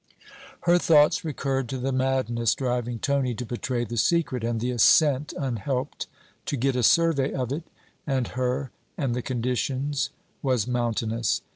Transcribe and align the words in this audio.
Her 0.61 0.79
thoughts 0.79 1.23
recurred 1.23 1.69
to 1.69 1.77
the 1.77 1.91
madness 1.91 2.55
driving 2.55 2.97
Tony 2.97 3.35
to 3.35 3.45
betray 3.45 3.83
the 3.83 3.97
secret; 3.97 4.43
and 4.43 4.59
the 4.59 4.71
ascent 4.71 5.31
unhelped 5.37 6.07
to 6.47 6.57
get 6.57 6.75
a 6.75 6.81
survey 6.81 7.31
of 7.33 7.51
it 7.51 7.65
and 8.07 8.29
her 8.29 8.71
and 8.97 9.13
the 9.15 9.21
conditions, 9.21 10.09
was 10.41 10.65
mountainous. 10.65 11.43